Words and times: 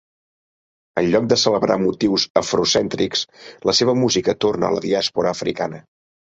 En 1.01 1.09
lloc 1.15 1.27
de 1.33 1.35
celebrar 1.41 1.77
motius 1.83 2.25
afrocèntrics, 2.41 3.23
la 3.71 3.77
seva 3.81 3.95
música 4.05 4.37
torna 4.47 4.71
a 4.71 4.75
la 4.79 4.83
diàspora 4.89 5.37
africana. 5.39 5.85